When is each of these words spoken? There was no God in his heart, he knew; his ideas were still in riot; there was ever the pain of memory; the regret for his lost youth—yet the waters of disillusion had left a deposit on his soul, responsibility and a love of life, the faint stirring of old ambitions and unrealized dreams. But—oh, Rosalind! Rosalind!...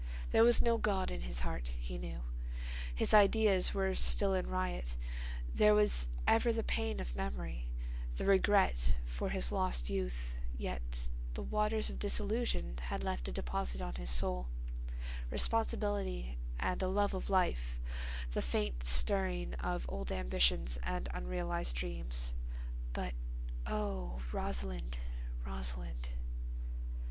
There 0.31 0.41
was 0.43 0.63
no 0.63 0.79
God 0.79 1.11
in 1.11 1.21
his 1.21 1.41
heart, 1.41 1.73
he 1.79 1.99
knew; 1.99 2.23
his 2.95 3.13
ideas 3.13 3.75
were 3.75 3.93
still 3.93 4.33
in 4.33 4.47
riot; 4.47 4.97
there 5.53 5.75
was 5.75 6.07
ever 6.25 6.51
the 6.51 6.63
pain 6.63 6.99
of 6.99 7.15
memory; 7.15 7.67
the 8.17 8.25
regret 8.25 8.95
for 9.05 9.29
his 9.29 9.51
lost 9.51 9.91
youth—yet 9.91 11.11
the 11.35 11.43
waters 11.43 11.91
of 11.91 11.99
disillusion 11.99 12.79
had 12.85 13.03
left 13.03 13.27
a 13.27 13.31
deposit 13.31 13.79
on 13.79 13.93
his 13.93 14.09
soul, 14.09 14.47
responsibility 15.29 16.39
and 16.59 16.81
a 16.81 16.87
love 16.87 17.13
of 17.13 17.29
life, 17.29 17.79
the 18.31 18.41
faint 18.41 18.81
stirring 18.83 19.53
of 19.59 19.85
old 19.87 20.11
ambitions 20.11 20.79
and 20.81 21.09
unrealized 21.13 21.75
dreams. 21.75 22.33
But—oh, 22.93 24.23
Rosalind! 24.31 24.97
Rosalind!... 25.45 26.09